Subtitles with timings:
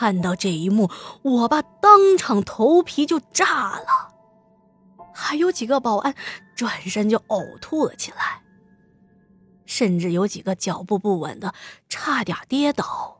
[0.00, 4.14] 看到这一幕，我爸当场头皮就炸了，
[5.12, 6.14] 还有几个保安
[6.56, 8.40] 转身就呕吐了起来，
[9.66, 11.52] 甚至有几个脚步不稳的
[11.86, 13.18] 差点跌倒。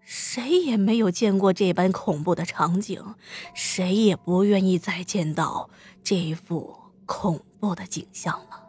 [0.00, 3.14] 谁也没有见过这般恐怖的场景，
[3.52, 5.68] 谁也不愿意再见到
[6.02, 8.64] 这幅恐怖的景象了。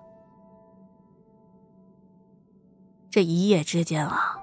[3.09, 4.39] 这一夜之间啊，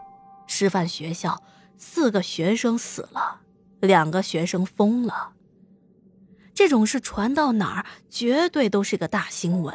[0.46, 1.42] 师范学校
[1.76, 3.40] 四个学生死了，
[3.80, 5.32] 两个学生疯了。
[6.54, 9.74] 这种事传到哪儿，绝对都是个大新闻。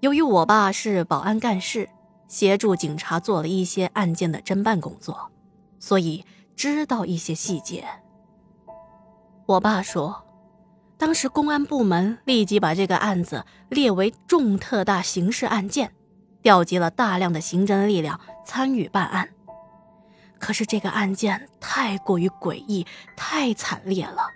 [0.00, 1.88] 由于我爸是保安干事。
[2.28, 5.30] 协助警察做了一些案件的侦办工作，
[5.78, 6.24] 所以
[6.56, 7.86] 知道一些细节。
[9.44, 10.24] 我爸说，
[10.96, 15.92] 当时公安部门立即把这个案子列为重特大刑事案件，
[16.40, 19.28] 调集了大量的刑侦力量参与办案。
[20.42, 22.84] 可是这个案件太过于诡异、
[23.16, 24.28] 太惨烈了，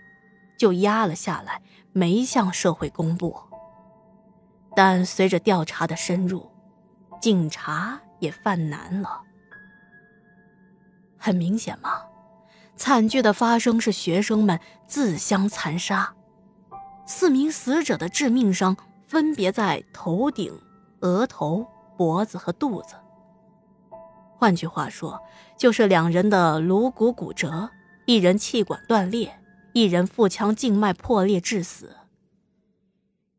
[0.57, 1.61] 就压了下来，
[1.93, 3.37] 没向社会公布。
[4.77, 6.49] 但随着调查的深入，
[7.21, 9.21] 警察也犯难了。
[11.19, 12.03] 很明显嘛，
[12.77, 16.15] 惨剧的发生是学生们自相残杀。
[17.05, 18.77] 四名死者的致命伤
[19.09, 20.57] 分别在头顶、
[21.01, 22.95] 额头、脖子和肚子。
[24.39, 25.21] 换句话说，
[25.59, 27.71] 就是两人的颅骨骨折，
[28.05, 29.41] 一人气管断裂，
[29.73, 31.97] 一人腹腔静脉破裂致死。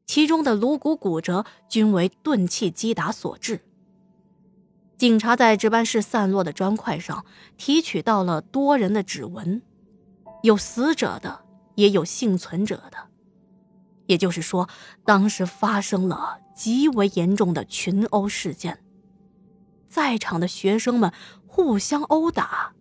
[0.06, 3.62] 其中的颅骨骨折均为钝器击打所致。
[4.98, 7.24] 警察在值班室散落的砖块上
[7.58, 9.62] 提取到了多人的指纹，
[10.42, 11.46] 有死者的，
[11.76, 12.98] 也有幸存者的。
[14.08, 14.68] 也就是说，
[15.06, 18.80] 当时发生了极为严重的群殴事件，
[19.98, 21.12] 在场的学生们
[21.48, 22.74] 互相殴打。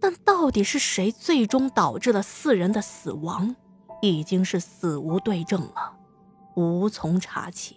[0.00, 3.54] 但到底是谁最终导致了四人的死亡，
[4.00, 5.98] 已经是死无对证了，
[6.56, 7.76] 无从查起。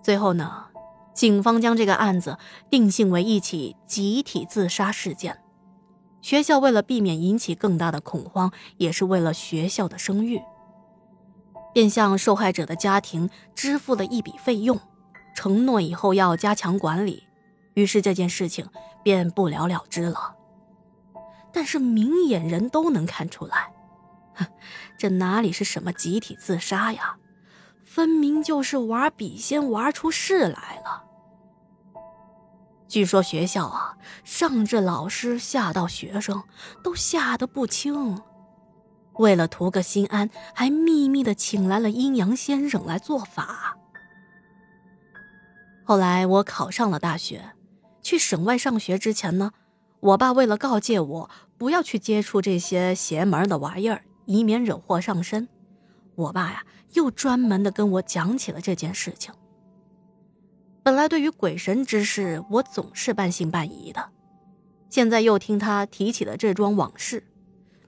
[0.00, 0.66] 最后呢，
[1.12, 2.38] 警方将这个案子
[2.70, 5.42] 定性为一起集体自杀事件。
[6.22, 10.40] 学校为了避免引起更大的恐慌，也是为了学校的声誉，
[11.74, 14.78] 便向受害者的家庭支付了一笔费用，
[15.36, 17.28] 承诺以后要加强管理。
[17.74, 18.68] 于是这件事情
[19.04, 20.34] 便不了了之了。
[21.52, 23.70] 但是明眼人都能看出来，
[24.98, 27.16] 这哪里是什么集体自杀呀？
[27.84, 31.04] 分明就是玩笔仙玩出事来了。
[32.88, 36.42] 据说学校啊，上至老师下到学生，
[36.82, 38.22] 都吓得不轻。
[39.14, 43.75] 为了图个心安，还秘密的请来了阴阳先生来做法。
[45.88, 47.52] 后来我考上了大学，
[48.02, 49.52] 去省外上学之前呢，
[50.00, 55.46] 我爸为了告诫我不要去接触这些邪门的玩意儿，以免惹祸上身。
[56.16, 59.32] 我爸呀，又专门的跟我讲起了这件事情。
[60.82, 64.10] 本来对于鬼神之事，我总是半信半疑的，
[64.90, 67.22] 现在又听他提起了这桩往事，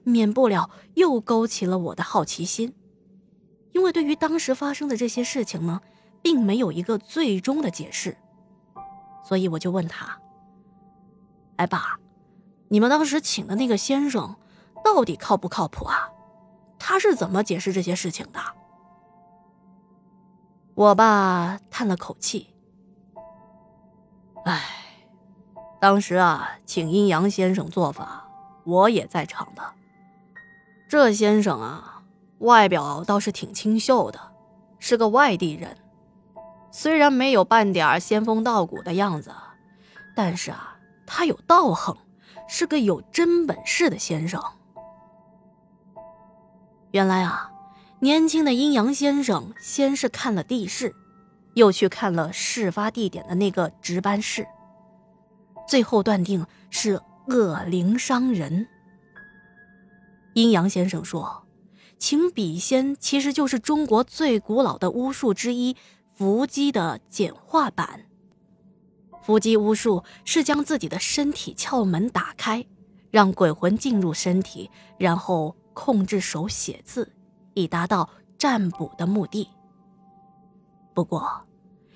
[0.05, 2.73] 免不了又勾起了我的好奇心。
[3.73, 5.81] 因为对于当时发生的这些事情呢，
[6.21, 8.17] 并没有一个最终的解释，
[9.23, 10.19] 所以我就问他
[11.57, 11.99] ：“哎，爸，
[12.69, 14.35] 你们当时请的那个先生，
[14.83, 16.09] 到底靠不靠谱啊？”
[16.79, 18.39] 他是怎么解释这些事情的？
[20.75, 22.55] 我爸叹了口气
[24.45, 24.63] ：“哎，
[25.81, 28.25] 当时啊，请阴阳先生做法，
[28.63, 29.61] 我也在场的。
[30.87, 32.03] 这先生啊，
[32.39, 34.31] 外表倒是挺清秀的，
[34.79, 35.77] 是个外地人，
[36.71, 39.31] 虽然没有半点仙风道骨的样子，
[40.15, 41.97] 但是啊，他有道行，
[42.47, 44.41] 是个有真本事的先生。”
[46.91, 47.51] 原来啊，
[47.99, 50.95] 年轻的阴阳先生先是看了地势，
[51.53, 54.47] 又去看了事发地点的那个值班室，
[55.67, 58.67] 最后断定是恶灵伤人。
[60.33, 61.47] 阴阳先生说，
[61.97, 65.75] 请笔仙其实就是中国最古老的巫术之一——
[66.19, 68.05] 伏击的简化版。
[69.21, 72.65] 伏击巫术是将自己的身体窍门打开，
[73.09, 75.55] 让鬼魂进入身体，然后。
[75.71, 77.09] 控制手写字，
[77.53, 79.47] 以达到占卜的目的。
[80.93, 81.45] 不过，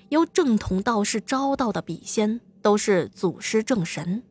[0.08, 4.22] 由正统道士招到的笔仙都是祖师正神，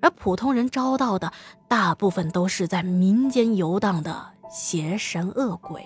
[0.00, 1.32] 而普通人招到的
[1.66, 5.84] 大部分都是在民间游荡的邪神恶鬼。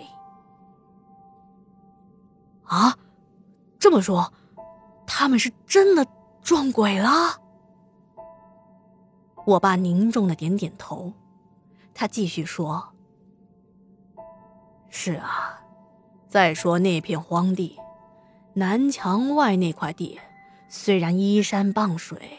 [2.65, 2.97] 啊，
[3.79, 4.33] 这么说，
[5.07, 6.07] 他们是真的
[6.43, 7.09] 撞鬼了？
[9.47, 11.13] 我爸凝重的点点头，
[11.93, 12.95] 他继续说
[14.89, 15.61] ：“是啊，
[16.29, 17.79] 再说那片荒地，
[18.55, 20.19] 南墙外那块地，
[20.69, 22.39] 虽然依山傍水，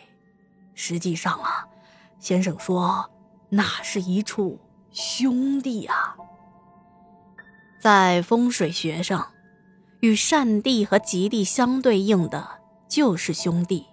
[0.74, 1.68] 实际上啊，
[2.18, 3.12] 先生说
[3.50, 4.60] 那是一处
[4.92, 6.18] 兄弟啊。
[7.80, 9.28] 在风水学上，
[10.06, 12.48] 与善地和吉地相对应的
[12.88, 13.86] 就是兄弟。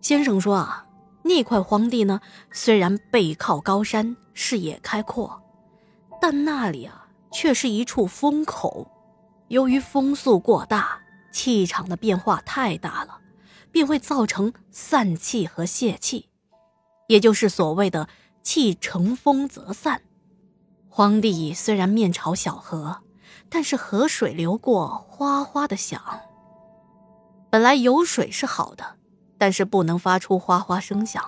[0.00, 0.84] 先生说啊。”
[1.24, 2.20] 那块荒地呢，
[2.52, 5.42] 虽然背靠高山，视野开阔，
[6.22, 8.90] 但那里啊却是一处风口。
[9.48, 11.00] 由于风速过大，
[11.30, 13.20] 气场的变化太大了，
[13.70, 16.30] 便会造成散气和泄气，
[17.08, 18.08] 也就是所谓的
[18.42, 20.00] “气乘风则散”。
[20.88, 23.02] 荒地虽然面朝小河，
[23.48, 26.00] 但是河水流过哗哗的响。
[27.50, 28.98] 本来有水是好的。
[29.40, 31.22] 但是不能发出哗哗声响，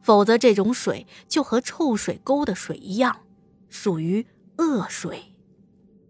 [0.00, 3.20] 否则这种水就和臭水沟的水一样，
[3.68, 4.26] 属于
[4.58, 5.36] 恶水。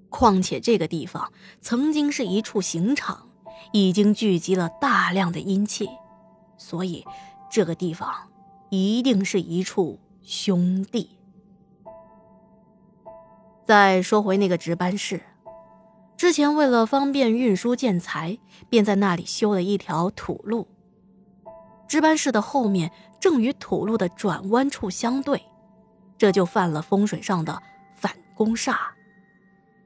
[0.08, 1.30] 况且这个地方
[1.60, 3.28] 曾经是一处刑场，
[3.74, 5.86] 已经聚集了大量的阴气，
[6.56, 7.04] 所以
[7.50, 8.10] 这个地方
[8.70, 11.18] 一定是一处凶地。
[13.64, 15.22] 再说回那个值班室，
[16.16, 18.38] 之前为了方便运输建材，
[18.68, 20.68] 便在那里修了一条土路。
[21.86, 25.42] 值班室的后面正与土路的转弯处相对，
[26.18, 27.62] 这就犯了风水上的
[27.94, 28.76] 反攻煞。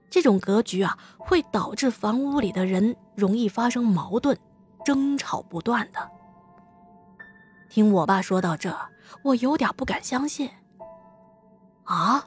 [0.08, 4.38] 这种格局啊，会导致房屋里的人容易发生矛盾，
[4.84, 6.10] 争吵不断的。
[7.68, 8.74] 听我爸说到这，
[9.22, 10.48] 我有点不敢相信。
[11.84, 12.24] 啊，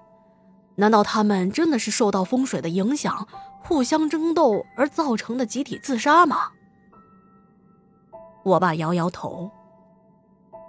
[0.80, 3.28] 难道他们真的是受到风水的影响，
[3.62, 6.54] 互相争斗而造成的集体自杀吗？
[8.44, 9.52] 我爸摇摇头。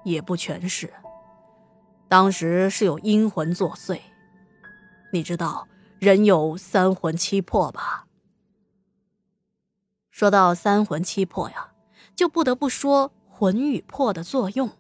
[0.03, 0.93] 也不全是，
[2.09, 4.01] 当时是有阴魂作祟。
[5.13, 5.69] 你知道
[5.99, 8.07] 人有三魂七魄吧？
[10.11, 11.73] 说到三魂七魄呀，
[12.17, 14.71] 就不得不说魂与魄的作用。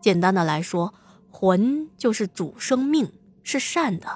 [0.00, 0.94] 简单的来说，
[1.28, 3.12] 魂就是主生命，
[3.44, 4.08] 是善的；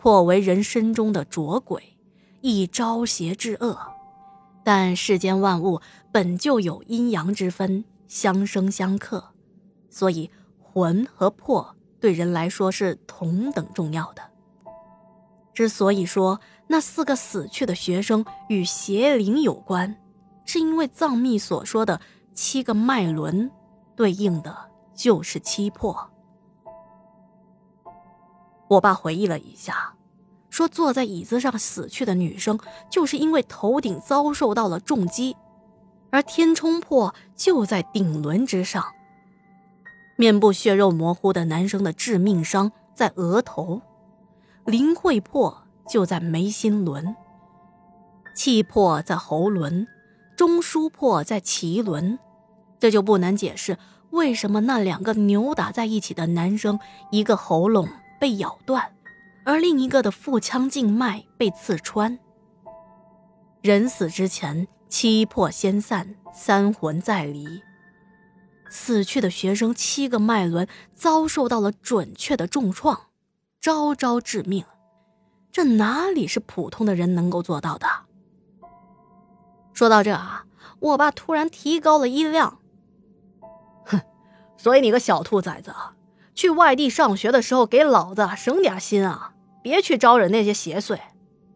[0.00, 1.96] 魄为人身中的浊鬼，
[2.40, 3.78] 易招邪致恶。
[4.64, 5.80] 但世间万物
[6.10, 7.84] 本就有阴阳之分。
[8.06, 9.32] 相生相克，
[9.90, 10.30] 所以
[10.62, 14.22] 魂和魄对人来说是同等重要的。
[15.52, 16.38] 之所以说
[16.68, 19.96] 那四个死去的学生与邪灵有关，
[20.44, 22.00] 是因为藏密所说的
[22.34, 23.50] 七个脉轮，
[23.96, 24.56] 对应的
[24.94, 26.08] 就是七魄。
[28.68, 29.94] 我爸回忆了一下，
[30.50, 32.58] 说坐在椅子上死去的女生，
[32.90, 35.36] 就是因为头顶遭受到了重击。
[36.10, 38.84] 而天冲破就在顶轮之上，
[40.16, 43.82] 面部血肉模糊的男生的致命伤在额头，
[44.64, 47.16] 灵会破就在眉心轮，
[48.32, 49.88] 气魄在喉轮，
[50.36, 52.16] 中枢破在脐轮，
[52.78, 53.76] 这就不难解释
[54.10, 56.78] 为什么那两个扭打在一起的男生，
[57.10, 57.88] 一个喉咙
[58.18, 58.94] 被咬断，
[59.44, 62.18] 而另一个的腹腔静脉被刺穿。
[63.62, 64.68] 人死之前。
[64.86, 67.64] 七魄先散，三魂再离。
[68.70, 73.06] 死去的学生七个脉轮遭受到了准确的重创，
[73.60, 74.64] 招招致命。
[75.50, 77.88] 这哪里是普通的人能够做到的？
[79.72, 80.46] 说到这啊，
[80.78, 82.60] 我爸突然提高了音量
[83.84, 84.00] ：“哼，
[84.56, 85.74] 所以你个小兔崽子，
[86.34, 89.32] 去外地上学的时候给老子省点心啊！
[89.62, 90.98] 别去招惹那些邪祟。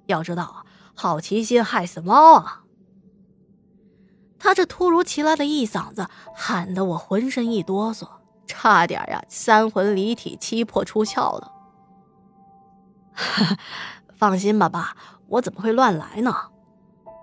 [0.07, 2.63] 要知道，好奇心害死猫啊！”
[4.41, 8.07] 他这突如其来的一嗓子，喊得我浑身一哆嗦，
[8.47, 11.53] 差点呀三魂离体、七魄出窍了。
[14.15, 16.35] 放心吧，爸，我怎么会乱来呢？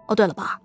[0.08, 0.60] 哦，对了，爸，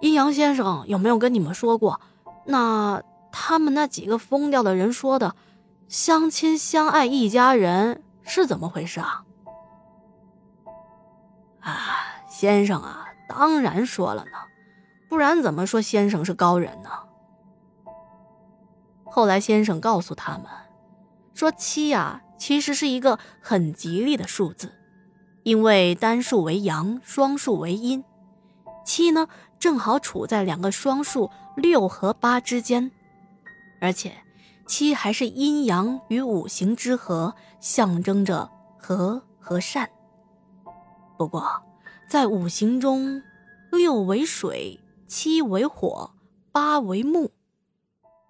[0.00, 2.00] 阴阳先生有没有跟你们说过，
[2.46, 3.02] 那
[3.32, 5.34] 他们那几个疯掉的人说的
[5.88, 9.24] “相亲相爱一家人”是怎么回事啊？
[11.60, 14.32] 啊，先生啊，当然说了呢。
[15.08, 16.90] 不然怎么说先生是高人呢？
[19.06, 20.44] 后来先生告诉他们，
[21.32, 24.74] 说七呀其实是一个很吉利的数字，
[25.42, 28.04] 因为单数为阳，双数为阴，
[28.84, 29.26] 七呢
[29.58, 32.90] 正好处在两个双数六和八之间，
[33.80, 34.12] 而且
[34.68, 38.48] 七还是阴阳与五行之和，象征着
[38.78, 39.90] 和和善。
[41.16, 41.64] 不过
[42.08, 43.20] 在五行中，
[43.72, 44.78] 六为水。
[45.10, 46.10] 七为火，
[46.52, 47.30] 八为木，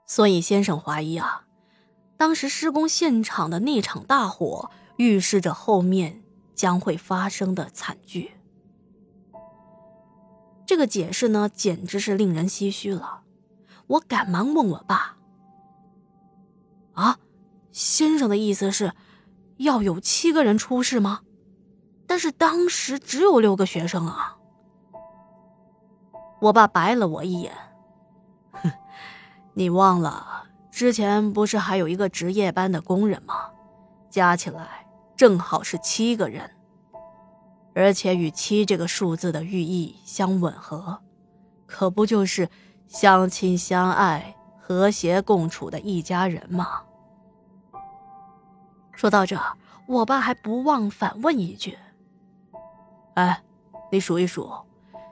[0.06, 1.46] 所以先生怀疑啊，
[2.16, 6.22] 当时施工现场的那场大火预示着后面
[6.54, 8.30] 将会发生的惨剧。
[10.64, 13.22] 这个解释呢，简直是令人唏嘘了。
[13.88, 15.16] 我赶忙问我爸
[16.98, 17.18] ：“啊，
[17.70, 18.92] 先生的意思是，
[19.58, 21.20] 要有七个人出事吗？
[22.08, 24.36] 但是当时只有六个学生啊。”
[26.42, 27.52] 我爸白了我一眼。
[28.50, 28.72] 哼，
[29.54, 33.50] 你忘了之前不是还有一个值夜班的工人吗？
[34.10, 34.86] 加起来
[35.16, 36.50] 正好是七个人，
[37.74, 41.00] 而且与七这个数字的寓意相吻合，
[41.66, 42.48] 可不就是
[42.88, 46.82] 相亲相爱、和谐共处的一家人吗？
[48.98, 49.40] 说到这，
[49.86, 51.78] 我爸还不忘反问一句
[53.14, 53.40] ：“哎，
[53.92, 54.52] 你数一数，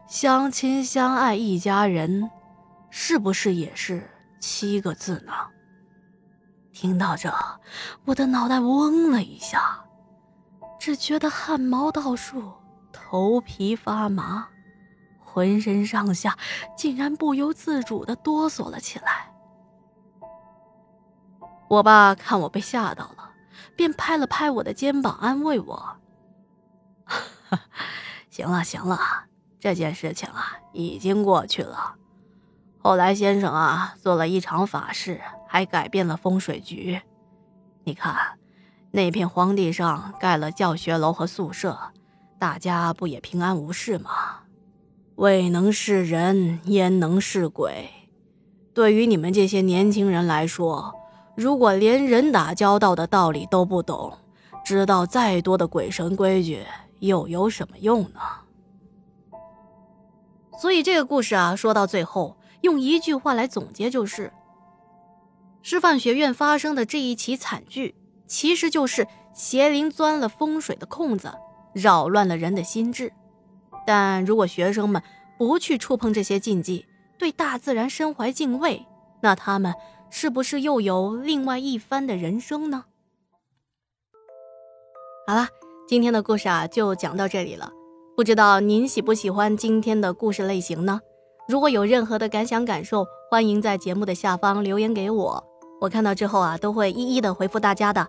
[0.08, 2.28] 相亲相爱一家人。”
[2.90, 5.32] 是不是也是七个字呢？
[6.72, 7.32] 听到这，
[8.04, 9.84] 我的脑袋嗡了一下，
[10.80, 12.42] 只觉得汗毛倒竖，
[12.92, 14.48] 头皮发麻，
[15.20, 16.36] 浑身上下
[16.76, 19.32] 竟然不由自主的哆嗦了起来。
[21.68, 23.30] 我爸看我被吓到了，
[23.76, 25.96] 便拍了拍我的肩膀，安慰我
[28.30, 28.98] ：“行了行了，
[29.60, 31.94] 这件事情啊，已经过去了。”
[32.82, 37.02] 后来先生啊做了一场法事，还改变了风水局。
[37.84, 38.38] 你看，
[38.92, 41.78] 那片荒地上盖了教学楼和宿舍，
[42.38, 44.10] 大家不也平安无事吗？
[45.16, 47.88] 未能是人，焉能是鬼？
[48.74, 50.94] 对于你们这些年轻人来说，
[51.36, 54.16] 如果连人打交道的道理都不懂，
[54.64, 56.64] 知道再多的鬼神规矩
[57.00, 58.20] 又有什么用呢？
[60.58, 62.36] 所以这个故事啊，说到最后。
[62.62, 64.32] 用一句话来总结，就是
[65.62, 67.94] 师范学院发生的这一起惨剧，
[68.26, 71.32] 其实就是邪灵钻了风水的空子，
[71.74, 73.12] 扰乱了人的心智。
[73.86, 75.00] 但如果学生们
[75.38, 76.86] 不去触碰这些禁忌，
[77.18, 78.84] 对大自然身怀敬畏，
[79.20, 79.72] 那他们
[80.10, 82.84] 是不是又有另外一番的人生呢？
[85.26, 85.48] 好了，
[85.88, 87.72] 今天的故事啊，就讲到这里了。
[88.16, 91.00] 不知道您喜不喜欢今天的故事类型呢？
[91.48, 95.44] 如果有任何的感想感受，欢迎在节目的下方留言给我，
[95.80, 98.06] 我看到之后啊，都会一一的回复大家的。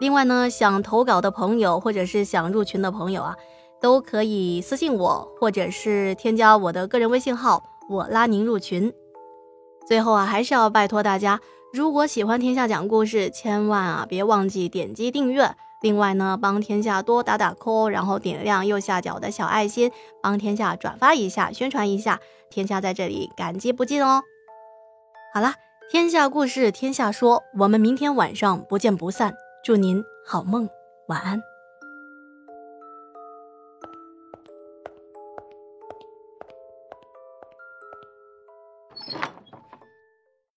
[0.00, 3.36] 另外呢，想投稿的朋友或者是想入群的朋友啊，
[3.80, 8.92] 都可以私信我，或者是添加我的个人微信号，我拉您入群。
[9.86, 11.40] 最后啊，还是要拜托大家，
[11.72, 15.54] 如果喜欢天下讲故事，千万啊别忘记点击订阅。
[15.82, 24.22] 另外呢，帮天下多打打 call，然后点亮右下角的小爱心，帮天下转发一下，宣传一下，天下在这里感激不尽哦。
[25.34, 25.52] 好了，
[25.90, 29.34] 天下故事天下说，我们明天晚上不见不散。
[29.62, 30.68] 祝您好梦，
[31.08, 31.53] 晚安。